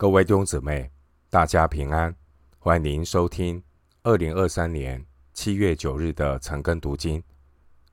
[0.00, 0.88] 各位弟兄姊妹，
[1.28, 2.14] 大家平安！
[2.60, 3.60] 欢迎您收听
[4.04, 7.20] 二零二三年七月九日的晨更读经。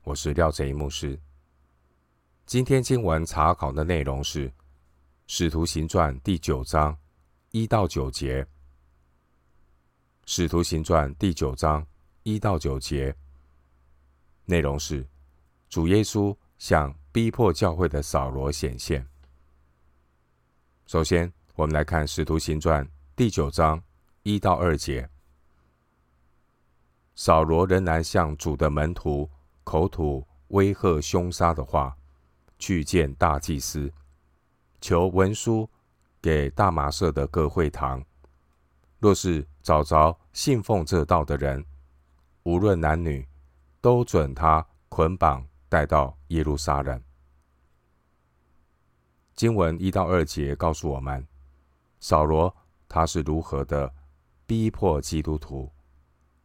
[0.04, 1.18] 我是廖哲一牧师。
[2.46, 4.48] 今天经文查考的内容是
[5.26, 6.96] 《使徒行传》第九章
[7.50, 8.44] 一到九节，
[10.26, 11.84] 《使徒行传》第九章
[12.22, 13.12] 一到九节
[14.44, 15.04] 内容是
[15.68, 19.04] 主耶稣向逼迫教会的扫罗显现。
[20.86, 22.84] 首先，我们来看《使徒行传》
[23.16, 23.82] 第九章
[24.24, 25.08] 一到二节。
[27.14, 29.30] 扫罗仍然向主的门徒
[29.64, 31.96] 口吐威吓凶杀的话，
[32.58, 33.90] 去见大祭司，
[34.82, 35.66] 求文书
[36.20, 38.04] 给大马色的各会堂。
[38.98, 41.64] 若是找着信奉这道的人，
[42.42, 43.26] 无论男女，
[43.80, 47.02] 都准他捆绑带到耶路撒冷。
[49.34, 51.26] 经文一到二节告诉我们。
[52.08, 52.56] 扫罗
[52.88, 53.92] 他是如何的
[54.46, 55.68] 逼迫基督徒，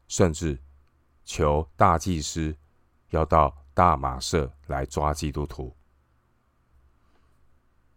[0.07, 0.59] 甚至
[1.23, 2.57] 求大祭司
[3.11, 5.71] 要到大马色来抓基督徒。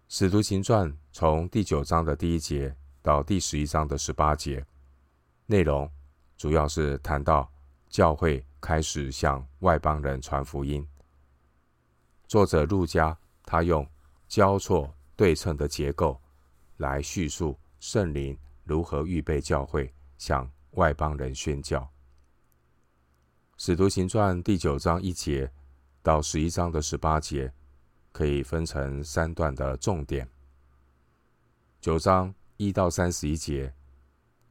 [0.08, 4.62] 使徒行传从第九章的第一节到第十一章的十八节，
[5.46, 5.90] 内容
[6.36, 7.50] 主要是谈到
[7.88, 10.86] 教会开始向外邦人传福音。
[12.26, 13.88] 作者路加他用
[14.28, 16.20] 交错对称的结构。
[16.78, 21.88] 来叙述圣灵如何预备教会向外邦人宣教。
[23.56, 25.50] 使徒行传第九章一节
[26.02, 27.52] 到十一章的十八节，
[28.10, 30.28] 可以分成三段的重点。
[31.80, 33.72] 九章一到三十一节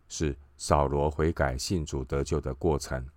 [0.07, 3.09] 是扫罗悔改信主得救的过程。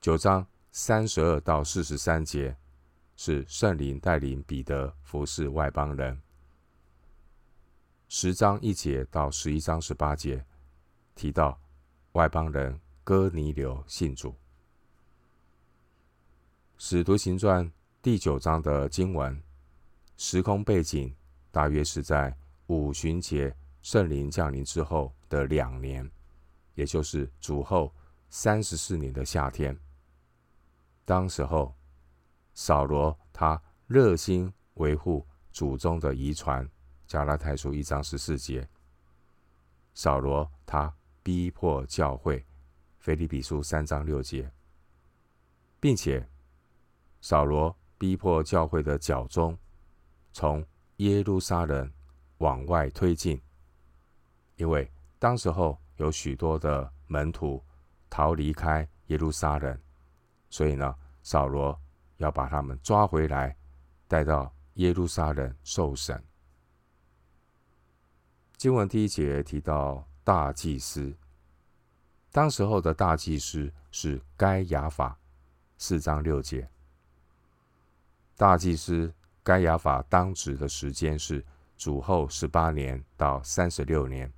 [0.00, 2.56] 九章三十二到四十三节
[3.16, 6.20] 是圣灵带领彼得服侍外邦人。
[8.16, 10.46] 十章一节到十一章十八节
[11.16, 11.60] 提到
[12.12, 14.32] 外邦人哥尼流信主。
[16.78, 17.68] 使徒行传
[18.00, 19.42] 第九章的经文
[20.16, 21.12] 时空背景
[21.50, 22.32] 大约是在
[22.68, 26.08] 五旬节圣灵降临之后的两年，
[26.76, 27.92] 也就是主后
[28.30, 29.76] 三十四年的夏天。
[31.04, 31.74] 当时候，
[32.54, 36.64] 扫罗他热心维护祖宗的遗传。
[37.14, 38.68] 加拉太书一章十四节，
[39.94, 40.92] 扫罗他
[41.22, 42.44] 逼迫教会，
[42.98, 44.50] 腓立比书三章六节，
[45.78, 46.28] 并且
[47.20, 49.56] 扫罗逼迫教会的脚踪
[50.32, 50.66] 从
[50.96, 51.88] 耶路撒冷
[52.38, 53.40] 往外推进，
[54.56, 57.62] 因为当时候有许多的门徒
[58.10, 59.78] 逃离开耶路撒冷，
[60.50, 60.92] 所以呢，
[61.22, 61.80] 扫罗
[62.16, 63.56] 要把他们抓回来，
[64.08, 66.20] 带到耶路撒冷受审。
[68.56, 71.14] 经文第一节提到大祭司，
[72.30, 75.18] 当时候的大祭司是该亚法，
[75.76, 76.66] 四章六节。
[78.36, 81.44] 大祭司该亚法当职的时间是
[81.76, 84.32] 主后十八年到三十六年。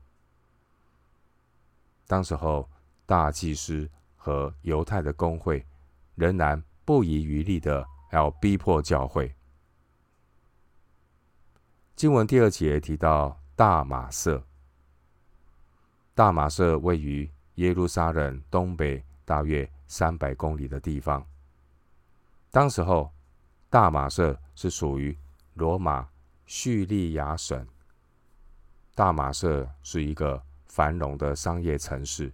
[2.07, 2.69] 当时候
[3.05, 5.65] 大祭司和犹太的公会
[6.17, 9.33] 仍然不遗余力的要逼迫教会。
[11.95, 13.41] 经文第二节提到。
[13.57, 14.45] 大马色，
[16.15, 21.27] 大马色位于耶路撒冷东北大约三百公里的地方。
[22.51, 23.11] 当时候，
[23.71, 25.17] 大马色是属于
[25.55, 26.07] 罗马
[26.45, 27.67] 叙利亚省。
[28.95, 32.31] 大马色是一个繁荣的商业城市，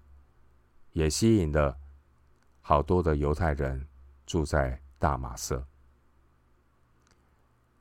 [0.90, 1.78] 也吸引了
[2.60, 3.86] 好多的犹太人
[4.26, 5.64] 住在大马色。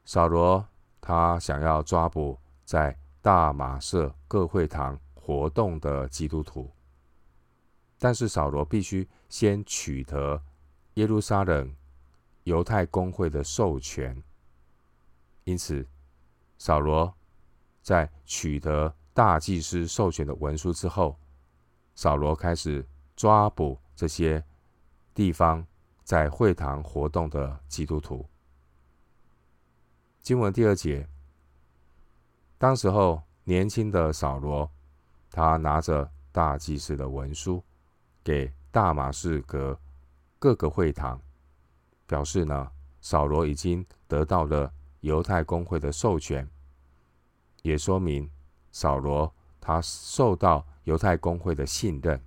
[0.05, 0.63] 扫罗
[0.99, 6.71] 他想要抓捕在大马色各会堂活动的基督徒，
[7.99, 10.41] 但是扫罗必须先取得
[10.95, 11.71] 耶路撒冷
[12.45, 14.21] 犹太公会的授权。
[15.43, 15.87] 因此，
[16.57, 17.13] 扫罗
[17.83, 21.15] 在取得大祭司授权的文书之后，
[21.93, 22.83] 扫罗开始
[23.15, 24.43] 抓捕这些
[25.13, 25.63] 地方
[26.03, 28.25] 在会堂活动的基督徒。
[30.23, 31.07] 经文第二节。
[32.61, 34.69] 当时候，年轻的扫罗，
[35.31, 37.63] 他拿着大祭司的文书，
[38.23, 39.75] 给大马士革
[40.37, 41.19] 各个会堂，
[42.05, 42.71] 表示呢，
[43.01, 46.47] 扫罗已经得到了犹太公会的授权，
[47.63, 48.29] 也说明
[48.71, 52.21] 扫罗他受到犹太公会的信任。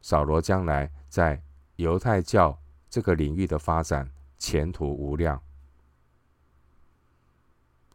[0.00, 1.40] 扫罗将来在
[1.76, 2.58] 犹太教
[2.90, 5.40] 这个领域的发展前途无量。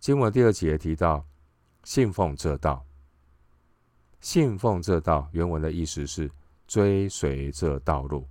[0.07, 1.21] 经文第二节提到，
[1.83, 2.81] 信奉这道。
[4.21, 6.31] 信奉这道原文的意思是
[6.65, 8.25] 追随这道路。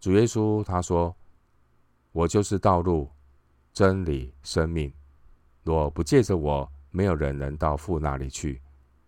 [0.00, 1.14] 主耶稣他说
[2.12, 3.10] ：“我就是道路、
[3.74, 4.90] 真理、生命。
[5.64, 8.58] 若不借着我，没有人能到父那里去。”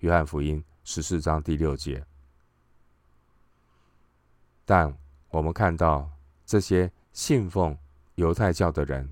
[0.00, 2.04] 约翰福音十四章第六节。
[4.66, 4.94] 但
[5.30, 6.06] 我们看到
[6.44, 7.74] 这些信奉
[8.16, 9.10] 犹太教的人，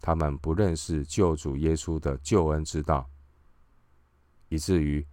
[0.00, 3.08] 他们不认识救主耶稣的救恩之道，
[4.48, 5.06] 以至于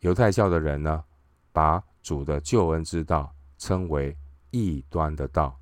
[0.00, 1.04] 犹太教的人呢，
[1.52, 4.16] 把主的救恩之道称为
[4.50, 5.58] 异端的道。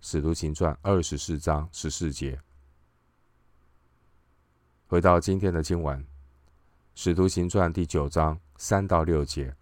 [0.00, 2.40] 使徒行传二十四章十四节。
[4.86, 6.06] 回到今天的经文，
[6.94, 9.56] 使徒行传第九章三到六节。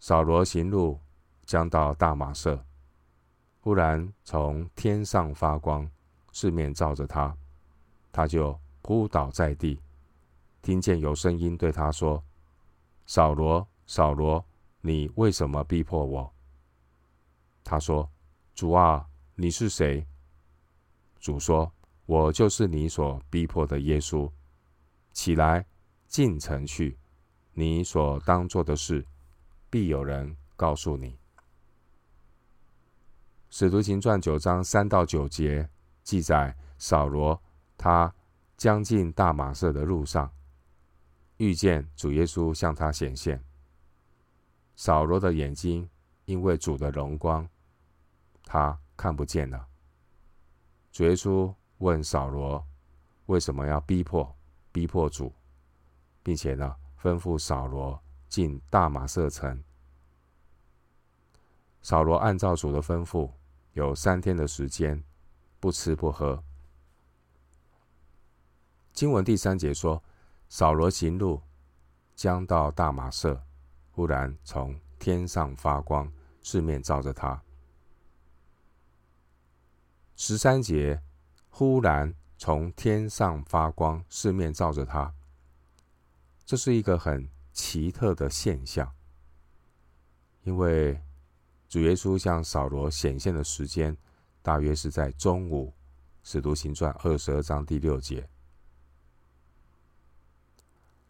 [0.00, 1.00] 扫罗行路，
[1.44, 2.66] 将到大马色，
[3.64, 5.88] 忽然从天上发光，
[6.32, 7.32] 四面照着他，
[8.10, 9.80] 他就扑倒在地，
[10.60, 12.20] 听见有声音对他说
[13.06, 14.44] ：“扫罗，扫罗，
[14.80, 16.28] 你为什么逼迫我？”
[17.62, 18.10] 他说
[18.52, 19.06] ：“主啊，
[19.36, 20.04] 你是谁？”
[21.20, 21.72] 主说
[22.06, 24.28] ：“我就是你所逼迫的耶稣。
[25.12, 25.64] 起来，
[26.08, 26.98] 进城去，
[27.52, 29.06] 你所当做的事。”
[29.70, 31.10] 必有人告诉你，
[33.54, 35.68] 《使徒行传》九章三到九节
[36.02, 37.38] 记载，扫罗
[37.76, 38.10] 他
[38.56, 40.32] 将近大马色的路上，
[41.36, 43.44] 遇见主耶稣向他显现。
[44.74, 45.86] 扫罗的眼睛
[46.24, 47.46] 因为主的荣光，
[48.46, 49.68] 他看不见了。
[50.90, 52.66] 主耶稣问扫罗
[53.26, 54.34] ：“为什么要逼迫
[54.72, 55.30] 逼迫主，
[56.22, 59.62] 并且呢，吩咐扫罗。”进大马色城，
[61.82, 63.30] 扫罗按照主的吩咐，
[63.72, 65.02] 有三天的时间，
[65.60, 66.42] 不吃不喝。
[68.92, 70.02] 经文第三节说，
[70.48, 71.42] 扫罗行路，
[72.14, 73.42] 将到大马色，
[73.90, 77.42] 忽然从天上发光，四面照着他。
[80.16, 81.02] 十三节，
[81.50, 85.14] 忽然从天上发光，四面照着他，
[86.44, 87.30] 这是一个很。
[87.54, 88.94] 奇特的现象，
[90.44, 91.02] 因为
[91.72, 93.96] 主耶稣向扫罗显现的时间，
[94.42, 95.68] 大约是在中午，
[96.22, 98.28] 《使徒行传》二十二章第六节。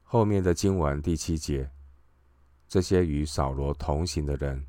[0.05, 1.69] 后面的经文第七节，
[2.69, 4.65] 这些与扫罗同行的人，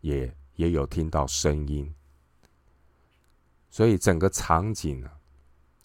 [0.00, 1.94] 也也有听到声音，
[3.70, 5.08] 所以整个场景呢，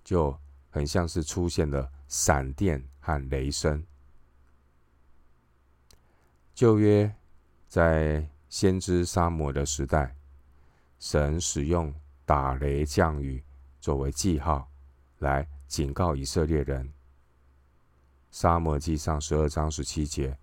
[0.04, 0.36] 就
[0.72, 3.86] 很像是出现了闪电和雷声。
[6.56, 7.16] 旧约
[7.68, 10.16] 在先知撒母耳的时代，
[11.00, 11.92] 神使用
[12.24, 13.44] 打雷降雨
[13.82, 14.70] 作为记号，
[15.18, 16.94] 来警告以色列人。
[18.30, 20.38] 沙漠记上十二章十七节。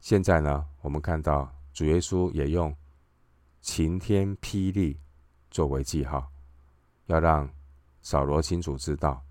[0.00, 2.74] 现在呢，我们看到主耶稣也用
[3.60, 4.98] 晴天霹雳
[5.52, 6.32] 作为记号，
[7.06, 7.48] 要让
[8.02, 9.24] 扫罗清楚知道，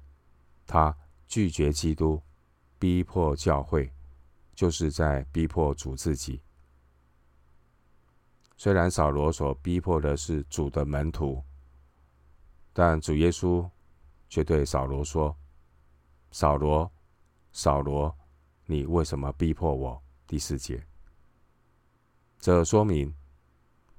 [0.65, 0.95] 他
[1.27, 2.21] 拒绝基督，
[2.79, 3.91] 逼迫教会。
[4.55, 6.41] 就是在逼迫主自己。
[8.55, 11.43] 虽然扫罗所逼迫的是主的门徒，
[12.71, 13.67] 但主耶稣
[14.29, 15.35] 却对扫罗说
[16.31, 16.89] ：“扫罗，
[17.51, 18.15] 扫罗，
[18.65, 20.85] 你为什么逼迫我？”第四节，
[22.39, 23.13] 这说明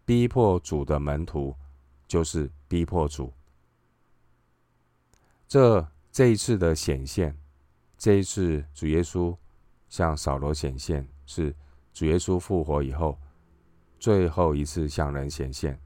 [0.04, 1.54] 逼迫主的门徒
[2.06, 3.32] 就是逼迫主。
[5.46, 7.37] 这这一次的显现，
[7.99, 9.37] 这一次主耶稣。
[9.94, 11.54] 向扫罗显现，是
[11.92, 13.16] 主耶稣复活以后
[14.00, 15.80] 最后一次向人显现。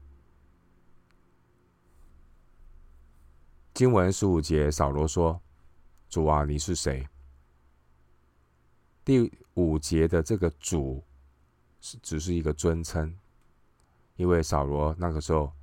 [3.71, 5.39] 经文十五节，扫罗说
[6.09, 7.07] ：“主啊，你是谁？”
[9.05, 11.03] 第五节的这个“主”
[11.79, 13.15] 是只是一个尊称，
[14.15, 15.53] 因为扫罗那个时候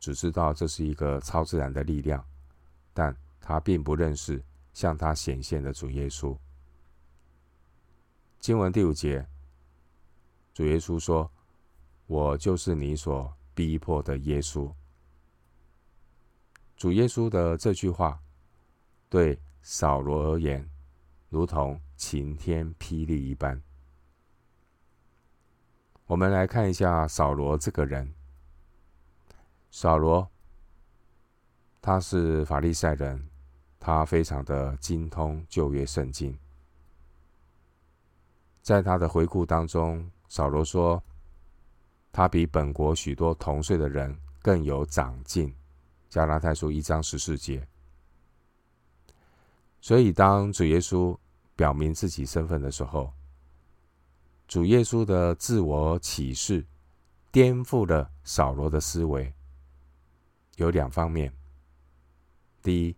[0.00, 2.26] 只知道这是一个超自然的力量，
[2.92, 6.36] 但他并不认识向他显现的主耶稣。
[8.44, 9.26] 经文第五节，
[10.52, 11.32] 主耶稣说
[12.06, 14.70] ：“我就是你所逼迫的耶稣。”
[16.76, 18.20] 主耶稣的这句话，
[19.08, 20.68] 对扫罗而言，
[21.30, 23.62] 如同晴天霹雳一般。
[26.04, 28.12] 我们来看一下扫罗这个人。
[29.70, 30.30] 扫罗，
[31.80, 33.26] 他是法利赛人，
[33.80, 36.38] 他非常的精通旧约圣经。
[38.64, 41.00] 在他的回顾当中，扫罗说
[42.10, 45.54] ：“他比本国许多同岁的人更有长进，
[46.08, 47.68] 加拉太书一章十四节。
[49.82, 51.14] 所以，当主耶稣
[51.54, 53.12] 表明自己身份的时候，
[54.48, 56.64] 主耶稣的自我启示
[57.30, 59.30] 颠覆了扫罗的思维，
[60.56, 61.30] 有两方面。
[62.62, 62.96] 第一，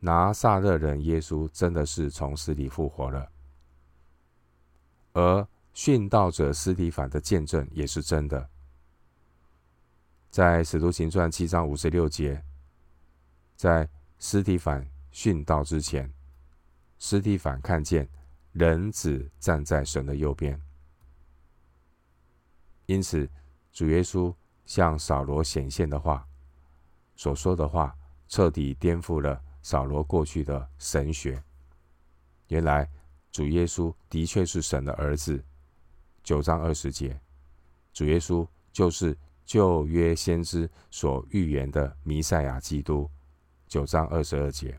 [0.00, 3.30] 拿撒勒人耶稣真的是从死里复活了，
[5.18, 8.48] 而殉道者司提反的见证也是真的。
[10.30, 12.40] 在使徒行传七章五十六节，
[13.56, 13.88] 在
[14.20, 16.08] 司提反殉道之前，
[17.00, 18.08] 司提反看见
[18.52, 20.60] 人子站在神的右边，
[22.86, 23.28] 因此
[23.72, 24.32] 主耶稣
[24.66, 26.24] 向扫罗显现的话，
[27.16, 27.92] 所说的话，
[28.28, 29.42] 彻底颠覆了。
[29.60, 31.42] 扫罗过去的神学，
[32.46, 32.88] 原来
[33.38, 35.40] 主耶稣的确是神的儿子。
[36.24, 37.20] 九章二十节，
[37.92, 43.08] 主耶稣就是旧约先知所预言的弥赛亚基督。
[43.68, 44.76] 九章二十二节。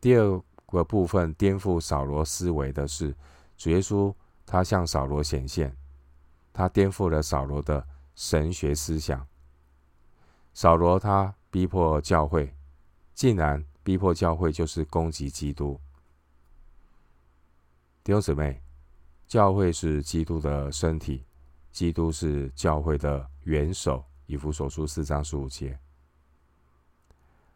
[0.00, 3.14] 第二个部分颠覆扫罗思维的是，
[3.56, 4.12] 主耶稣
[4.44, 5.76] 他向扫罗显现，
[6.52, 9.24] 他颠覆了扫罗的神学思想。
[10.52, 11.32] 扫罗他。
[11.52, 12.52] 逼迫教会，
[13.14, 15.80] 竟然逼迫教会就是攻击基督。
[18.06, 18.62] 弟兄姊妹，
[19.26, 21.24] 教会是基督的身体，
[21.72, 24.04] 基督是教会的元首。
[24.26, 25.76] 以弗所书四章十五节，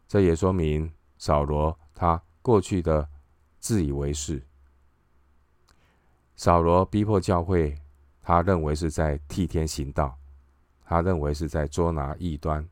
[0.09, 3.07] 这也说明扫罗他过去的
[3.61, 4.45] 自以为是。
[6.35, 7.79] 扫罗逼迫教会，
[8.21, 10.17] 他认为是在替天行道，
[10.83, 12.67] 他认为是在捉拿异端。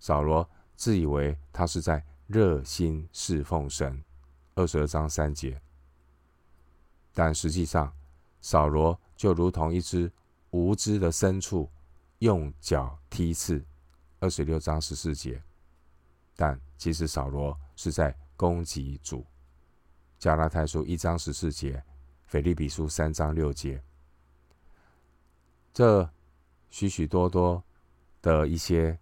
[0.00, 4.02] 扫罗自以为他是在热心侍奉神，
[4.56, 5.60] 二十二章三节。
[7.14, 7.90] 但实际上，
[8.42, 10.12] 扫罗就如同一只
[10.50, 11.70] 无知的牲畜，
[12.18, 13.64] 用脚踢刺，
[14.20, 15.42] 二十六章十四节。
[16.36, 19.24] 但其实扫罗是在攻击主。
[20.18, 21.82] 加拉太书一章十四节，
[22.26, 23.82] 腓立比书三章六节。
[25.72, 26.06] 这
[26.68, 27.64] 许许多多
[28.20, 28.98] 的一些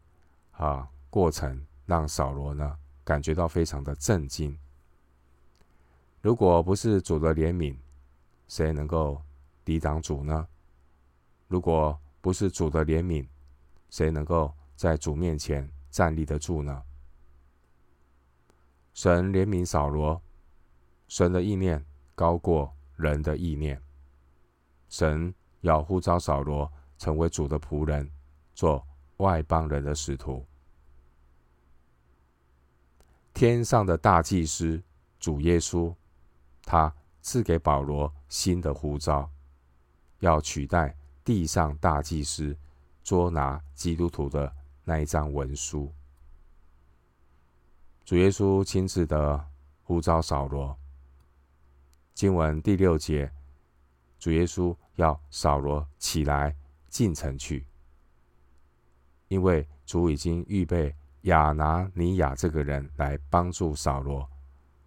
[0.53, 0.89] 啊。
[1.13, 4.59] 过程让扫罗呢感觉到非常的震惊。
[6.23, 7.77] 如果不是主的怜悯，
[8.53, 9.19] 谁能够
[9.65, 10.47] 抵挡主呢？
[11.49, 13.27] 如果不是主的怜悯，
[13.89, 16.83] 谁能够在主面前站立得住呢？
[18.93, 20.21] 神怜悯扫罗，
[21.09, 21.83] 神的意念
[22.15, 23.81] 高过人的意念。
[24.91, 28.13] 神要呼召扫罗成为主的仆人，
[28.53, 30.45] 做外邦人的使徒。
[33.33, 34.83] 天上的大祭司
[35.19, 35.95] 主耶稣，
[36.67, 39.31] 他赐给保罗新的呼召，
[40.19, 42.55] 要取代地上大祭司
[43.03, 44.53] 捉拿基督徒的
[44.85, 45.91] 那一张文书。
[48.05, 49.49] 主耶稣亲自的
[49.85, 50.77] 呼召扫罗。
[52.13, 53.33] 经文第六节，
[54.19, 56.55] 主耶稣要扫罗起来
[56.89, 57.65] 进城去，
[59.29, 60.95] 因为主已经预备。
[61.23, 64.29] 亚拿尼亚这个人来帮助扫罗，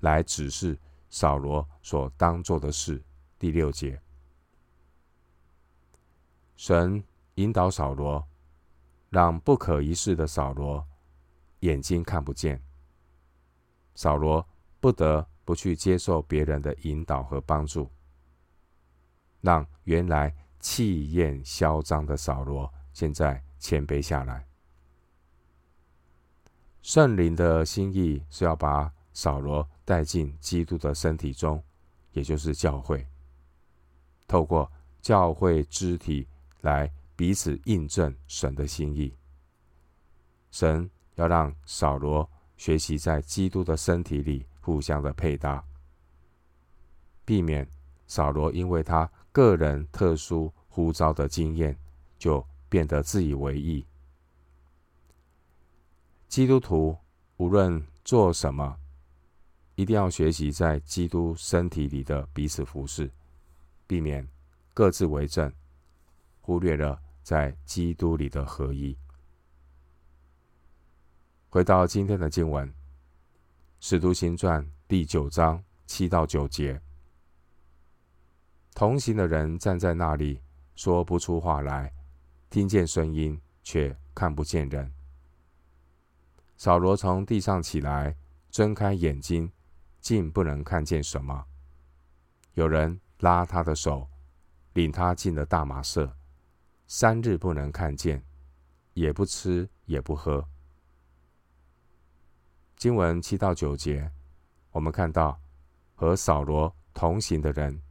[0.02, 0.78] 来指示
[1.16, 3.02] 扫罗所当做的事。
[3.40, 4.02] 第六节，
[6.58, 7.02] 神
[7.36, 8.28] 引导扫罗，
[9.10, 10.86] 让不可一世的扫罗
[11.62, 12.62] 眼睛看不见，
[13.94, 14.46] 扫罗
[14.82, 17.90] 不得不去接受别人的引导和帮助，
[19.40, 24.46] 让原来气焰嚣张的扫罗现在谦卑下来。
[26.82, 31.64] 圣灵的心意是要把扫罗带进基督的身体中，
[32.12, 33.08] 也就是教会，
[34.28, 34.70] 透过
[35.02, 36.28] 教会肢体
[36.62, 39.16] 来彼此印证神的心意。
[40.52, 45.64] 神要让扫罗学习在基督的身体里互相的配搭，
[47.24, 47.66] 避免
[48.08, 51.78] 扫罗因为他个人特殊呼召的经验，
[52.18, 53.86] 就变得自以为意。
[56.28, 56.98] 基督徒
[57.38, 58.78] 无论做什么，
[59.76, 63.12] 一定要学习在基督身体里的彼此服侍，
[63.86, 64.26] 避免
[64.74, 65.52] 各自为政，
[66.40, 68.98] 忽略了在基督里的合一。
[71.50, 72.68] 回到今天的经文，
[73.82, 76.82] 《使徒行传》第九章七到九节，
[78.74, 80.42] 同行的人站在那里，
[80.76, 81.94] 说不出话来，
[82.50, 84.92] 听见声音，却看不见人。
[86.58, 88.16] 扫罗从地上起来，
[88.50, 89.52] 睁开眼睛，
[90.06, 91.48] 竟不能看见什么。
[92.54, 94.08] 有人拉他的手，
[94.74, 96.16] 领他进了大马色，
[96.86, 98.24] 三日不能看见，
[98.94, 100.48] 也不吃，也不喝。
[102.76, 104.12] 经文七到九节，
[104.70, 105.42] 我们看到
[105.96, 107.82] 和扫罗同行的人，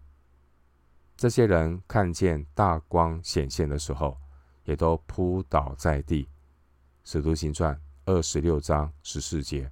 [1.17, 4.17] 这些人看见大光显现的时候，
[4.63, 6.29] 也都扑倒在地。
[7.03, 9.69] 使徒行传二十六章十四节，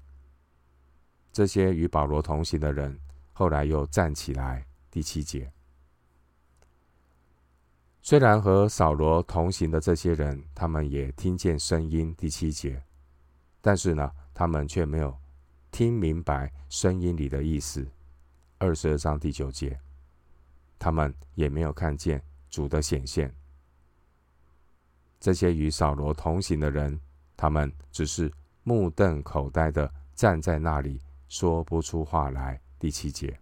[1.32, 2.98] 这些与保罗同行的人，
[3.32, 4.66] 后来又站起来。
[4.90, 5.50] 第七节，
[8.02, 12.14] 虽然和扫罗同行的这些人，他们也听见声音。
[12.14, 12.82] 第七节，
[13.62, 15.16] 但是呢，他们却没有
[15.70, 17.88] 听明白声音里的意思。
[18.58, 19.80] 二十二章第九节，
[20.78, 23.34] 他们也没有看见主的显现。
[25.18, 27.00] 这些与扫罗同行的人，
[27.34, 28.30] 他们只是
[28.62, 31.00] 目瞪口呆的站在那里，
[31.32, 32.60] 说不出话来。
[32.78, 33.40] 第七节。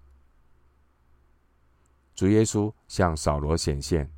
[2.15, 4.09] 主耶稣向扫罗显现，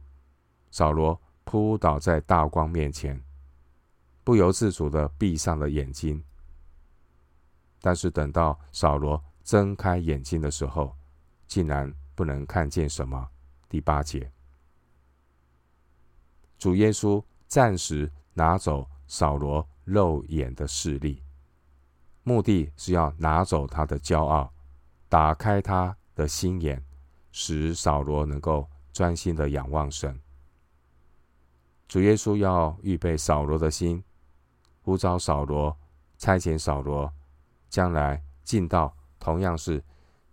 [0.71, 3.19] 扫罗扑倒在大光面前，
[4.23, 6.23] 不由自主的闭上了眼睛。
[7.81, 10.95] 但是等到扫罗睁开眼睛的时候，
[11.47, 13.27] 竟然不能看见什么。
[13.71, 14.31] 第八节，
[16.59, 21.23] 主耶稣暂时拿走扫罗肉眼的视力，
[22.23, 24.53] 目的是要拿走他的骄傲，
[25.09, 26.85] 打开他的心眼。
[27.35, 30.21] 使扫罗能够专心的仰望神。
[31.89, 34.05] 主耶稣要预备扫罗的心，
[34.83, 35.75] 呼召扫罗，
[36.19, 37.11] 差遣扫罗，
[37.71, 39.83] 将来进到同样是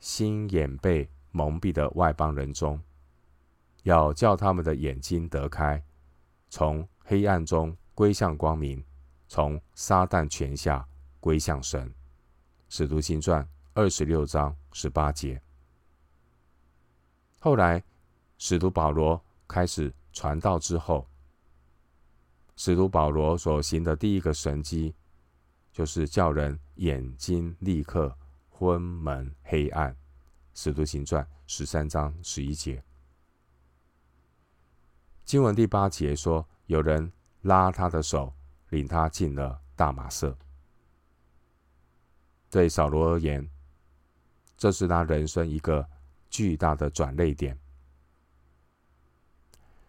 [0.01, 2.77] 心眼被蒙蔽的外邦人中，
[3.83, 5.81] 要叫他们的眼睛得开，
[6.49, 8.83] 从黑暗中归向光明，
[9.29, 10.85] 从撒旦权下
[11.19, 11.93] 归向神。
[12.69, 15.41] 使徒行传二十六章十八节。
[17.39, 17.83] 后来，
[18.37, 21.07] 使徒保罗开始传道之后，
[22.55, 24.93] 使徒保罗所行的第一个神迹，
[25.71, 28.15] 就是叫人眼睛立刻
[28.49, 29.95] 昏蒙黑暗。
[30.53, 32.83] 使徒行传十三章十一节，
[35.23, 37.09] 经文第八节说，有人
[37.43, 38.33] 拉他的手，
[38.69, 40.37] 领他进了大马色。
[42.49, 43.49] 对扫罗而言，
[44.57, 45.87] 这是他人生一个。
[46.31, 47.57] 巨大的转捩点。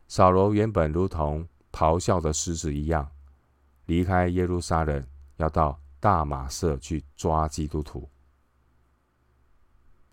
[0.08, 3.06] 扫罗原本如同咆哮的狮子一样，
[3.84, 8.08] 离开耶路撒冷，要到大马色去抓基督徒。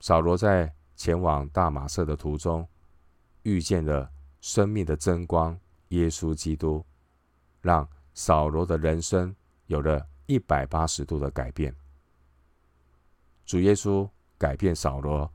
[0.02, 2.68] 扫罗在前往大马色的途中，
[3.44, 5.58] 遇见了生命的真光
[5.88, 6.86] 耶稣基督，
[7.62, 9.34] 让扫罗的人生
[9.68, 11.74] 有了一百八十度的改变。
[13.48, 14.08] 主耶稣
[14.38, 15.34] 改变扫罗。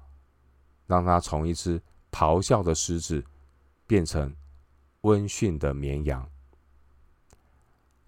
[0.84, 3.24] 让他从一只咆哮的狮子
[3.86, 4.34] 变成
[5.02, 6.28] 温驯的绵羊。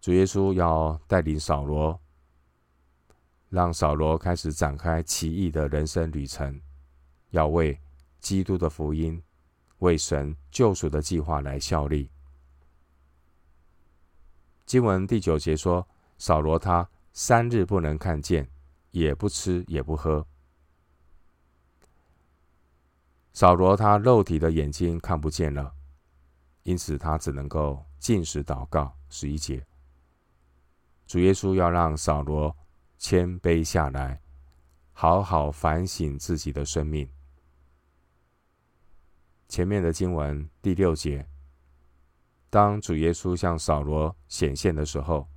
[0.02, 1.98] 主耶稣要带领扫罗，
[3.48, 6.60] 让扫罗开始展开奇异的人生旅程，
[7.30, 7.80] 要为
[8.20, 9.22] 基督的福音、
[9.78, 12.10] 为神救赎的计划来效力。
[14.66, 15.88] 经文第九节说
[16.18, 18.46] ：“扫罗他三日不能看见，
[18.94, 20.24] 也不吃也不喝。”
[23.34, 25.74] 扫罗他肉体的眼睛看不见了，
[26.62, 28.96] 因此他只能够进食祷告。
[29.08, 29.66] 十一节，
[31.06, 32.56] 主耶稣要让扫罗
[32.96, 34.20] 谦卑下来，
[34.92, 37.08] 好好反省自己的生命。
[39.48, 41.28] 前面的经文第六节，
[42.50, 45.28] 当主耶稣向扫罗显现的时候，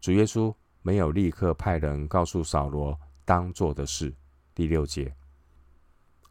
[0.00, 0.54] 主耶稣
[0.88, 4.14] 没有立刻派人告诉扫罗当做的事。
[4.54, 5.14] 第六节，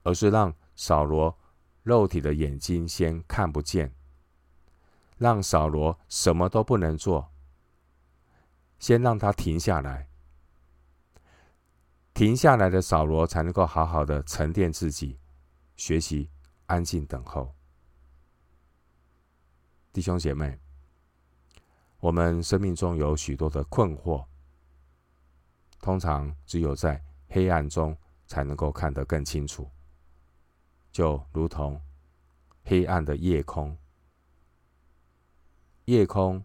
[0.02, 0.52] 而是让。
[0.80, 1.36] 扫罗
[1.82, 3.91] 肉体的眼睛先看不见，
[5.17, 7.32] 让扫罗什么都不能做，
[8.78, 10.08] 先让他停下来，
[12.13, 15.17] 停下来的扫罗才能够好好的沉淀自己，
[15.76, 16.30] 学习
[16.67, 17.56] 安静等候。
[19.91, 20.60] 弟兄姐妹，
[22.00, 24.24] 我们生命中有许多的困惑，
[25.82, 29.70] 通常只有在黑暗中才能够看得更清楚。
[30.92, 31.80] 就如同
[32.63, 33.78] 黑暗的夜空，
[35.86, 36.44] 夜空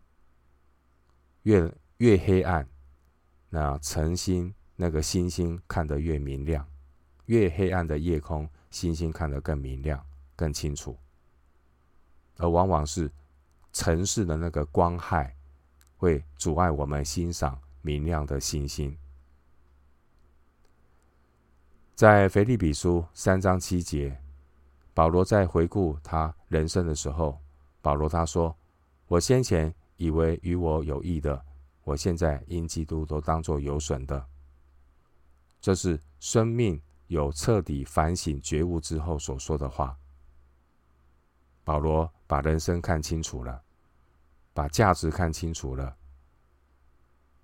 [1.43, 2.69] 越越黑暗，
[3.49, 6.65] 那晨星那个星星看得越明亮；
[7.27, 10.05] 越黑暗的夜空，星星看得更明亮、
[10.37, 10.97] 更清楚。
[12.37, 13.11] 而往往是
[13.73, 15.35] 城市的那个光害，
[15.97, 18.97] 会阻碍我们欣赏明亮的星星。
[22.03, 24.21] 在腓立比书三章七节。
[24.93, 27.39] 保罗在回顾他人生的时候，
[27.81, 28.53] 保罗他说
[29.07, 31.41] ：“我先前以为与我有益的，
[31.85, 34.27] 我现在因基督都当作有损的。
[35.61, 39.97] 这是生命有彻底反省觉悟之后所说的话。
[41.63, 43.63] 保罗把人生看清楚了，
[44.53, 45.97] 把价值看清楚了。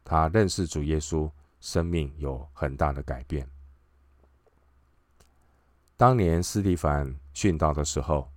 [0.03, 3.49] 他认识主耶稣，生命有很大的改变。
[5.99, 8.31] 当年斯蒂凡殉道的时候，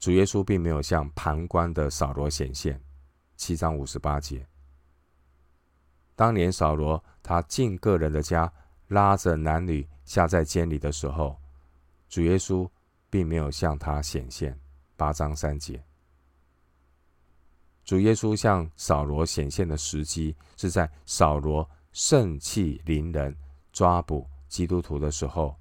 [0.00, 2.82] 主耶稣并没有向旁观的扫罗显现。
[3.36, 4.44] 七章五十八节。
[6.16, 8.52] 当年扫罗他进个人的家，
[8.88, 11.40] 拉着男女下在监里的时候，
[12.08, 12.68] 主耶稣
[13.08, 14.58] 并没有向他显现。
[14.96, 15.80] 八章三节。
[17.84, 23.36] 主耶稣向扫罗显现的时机，是在扫罗盛气凌人
[23.72, 25.56] 抓捕基督徒的时候，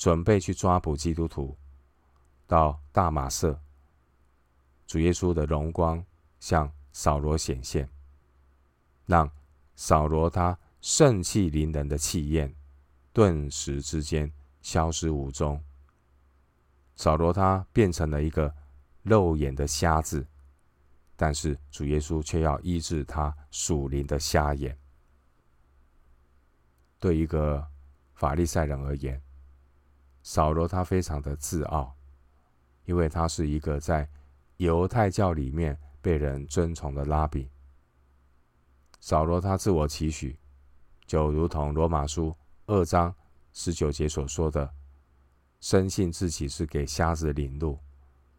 [0.00, 1.54] 准备去抓捕基督徒，
[2.46, 3.60] 到大马色，
[4.86, 6.02] 主耶稣的荣光
[6.38, 7.86] 向扫罗显现，
[9.04, 9.30] 让
[9.76, 12.54] 扫罗他盛气凌人的气焰，
[13.12, 14.32] 顿时之间
[14.62, 15.62] 消失无踪。
[16.96, 18.54] 扫罗他变成了一个
[19.02, 20.26] 肉眼的瞎子。
[21.14, 24.74] 但是主耶稣却要医治他属灵的瞎眼。
[26.98, 27.68] 对一个
[28.14, 29.20] 法利赛人而言，
[30.22, 31.94] 扫罗他非常的自傲，
[32.84, 34.08] 因为他是一个在
[34.58, 37.50] 犹太教里面被人尊崇的拉比。
[39.00, 40.38] 扫罗他自我期许，
[41.06, 43.14] 就如同罗马书二章
[43.52, 44.70] 十九节所说的，
[45.60, 47.78] 深信自己是给瞎子领路，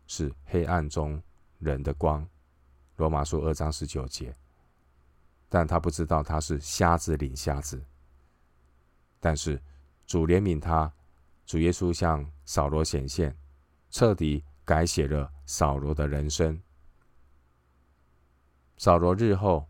[0.06, 1.22] 是黑暗中
[1.58, 2.26] 人的光。
[2.98, 4.36] 罗马书二章十九节，
[5.50, 7.84] 但他不知道他是瞎子领瞎子。
[9.20, 9.60] 但是
[10.06, 10.92] 主怜悯他，
[11.52, 13.36] 主耶稣向扫罗显现，
[13.90, 16.58] 彻底改写了扫罗的人生。
[18.78, 19.68] 扫罗日后，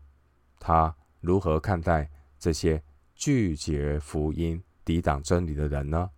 [0.60, 2.80] 他如何看待这些
[3.16, 6.08] 拒绝福音、抵挡真理的人呢？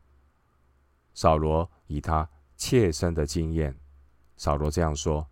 [1.15, 3.75] 扫罗以他切身的经验，
[4.37, 5.27] 扫罗这样说：“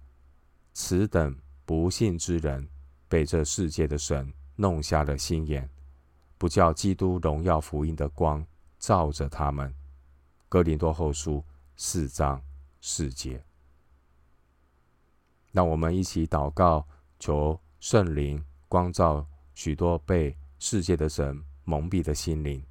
[0.72, 2.66] 此等。”不信之人
[3.06, 5.68] 被这世界的神弄瞎了心眼，
[6.38, 8.42] 不叫基督荣耀福音的光
[8.78, 9.74] 照着他们。
[10.52, 11.42] 哥林多后书
[11.76, 12.38] 四章
[12.82, 13.42] 四节。
[15.50, 16.86] 让我们一起祷告，
[17.18, 22.62] 求圣灵光照许多被世界的神蒙蔽的心灵，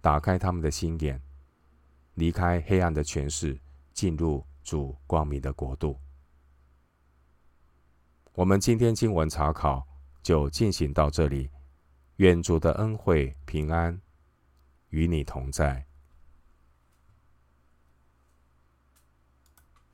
[0.00, 1.22] 打开他们的心眼，
[2.14, 3.56] 离开黑暗的权势，
[3.92, 5.96] 进入主光明的国度。
[8.34, 9.86] 我们今天经文查考
[10.24, 11.48] 就进行到这里，
[12.16, 13.96] 愿主的恩惠平安
[14.88, 15.87] 与你同在。